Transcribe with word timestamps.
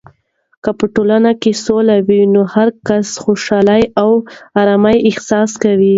که 0.63 0.71
په 0.79 0.85
ټولنه 0.95 1.31
کې 1.41 1.51
سوله 1.65 1.95
وي، 2.07 2.21
نو 2.33 2.41
هرکس 2.53 3.07
خوشحال 3.23 3.69
او 4.01 4.09
ارام 4.61 4.85
احساس 5.09 5.51
کوي. 5.63 5.89